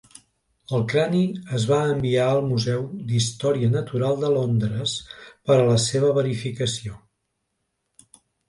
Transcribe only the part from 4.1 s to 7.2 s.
de Londres per a la seva verificació.